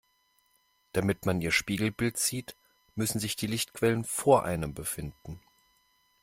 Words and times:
Damit 0.93 1.27
man 1.27 1.41
ihr 1.41 1.51
Spiegelbild 1.51 2.17
sieht, 2.17 2.55
müssen 2.95 3.19
sich 3.19 3.35
die 3.35 3.45
Lichtquellen 3.45 4.03
vor 4.03 4.43
einem 4.45 4.73
befinden. 4.73 5.39